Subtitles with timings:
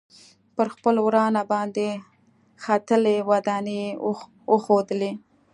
[0.55, 1.87] پر خپل ورانه باندې
[2.63, 3.17] ختلي
[3.47, 3.87] دانې یې
[4.51, 5.11] وښودلې.